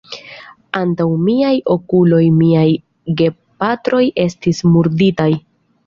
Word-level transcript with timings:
Antaŭ 0.79 1.05
miaj 1.27 1.51
okuloj 1.75 2.23
miaj 2.39 2.65
gepatroj 3.23 4.05
estis 4.27 4.67
murditaj. 4.75 5.33